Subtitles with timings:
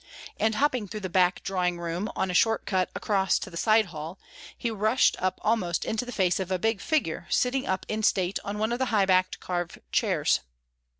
[0.39, 3.85] And hopping through the back drawing room on a short cut across to the side
[3.93, 4.17] hall,
[4.57, 8.39] he rushed up almost into the face of a big figure sitting up in state
[8.43, 10.39] on one of the high backed carved chairs.